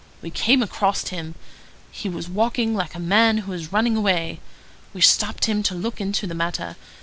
We 0.23 0.31
came 0.31 0.63
across 0.63 1.09
him. 1.09 1.35
He 1.91 2.09
was 2.09 2.27
walking 2.27 2.75
like 2.75 2.95
a 2.95 2.99
man 2.99 3.37
who 3.45 3.53
is 3.53 3.71
running 3.71 3.95
away. 3.95 4.39
We 4.95 5.01
stopped 5.01 5.45
him 5.45 5.61
to 5.61 5.75
look 5.75 6.01
into 6.01 6.25
the 6.25 6.33
matter. 6.33 6.75